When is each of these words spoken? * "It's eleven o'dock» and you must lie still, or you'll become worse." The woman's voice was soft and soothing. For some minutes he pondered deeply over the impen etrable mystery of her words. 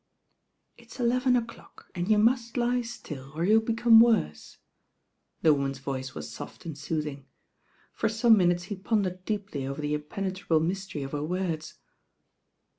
* 0.41 0.77
"It's 0.79 0.99
eleven 0.99 1.37
o'dock» 1.37 1.91
and 1.93 2.09
you 2.09 2.17
must 2.17 2.57
lie 2.57 2.81
still, 2.81 3.31
or 3.35 3.43
you'll 3.45 3.61
become 3.61 3.99
worse." 3.99 4.57
The 5.43 5.53
woman's 5.53 5.77
voice 5.77 6.15
was 6.15 6.27
soft 6.33 6.65
and 6.65 6.75
soothing. 6.75 7.27
For 7.93 8.09
some 8.09 8.35
minutes 8.35 8.63
he 8.63 8.75
pondered 8.77 9.25
deeply 9.25 9.67
over 9.67 9.79
the 9.79 9.95
impen 9.95 10.31
etrable 10.31 10.65
mystery 10.65 11.03
of 11.03 11.11
her 11.11 11.21
words. 11.23 11.75